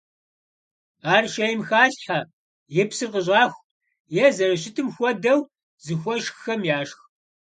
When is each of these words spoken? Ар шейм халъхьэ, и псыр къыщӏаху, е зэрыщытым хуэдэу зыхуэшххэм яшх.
Ар 1.13 1.25
шейм 1.33 1.59
халъхьэ, 1.67 2.19
и 2.81 2.83
псыр 2.89 3.09
къыщӏаху, 3.13 3.65
е 4.23 4.25
зэрыщытым 4.35 4.87
хуэдэу 4.95 5.39
зыхуэшххэм 5.85 6.61
яшх. 6.79 6.99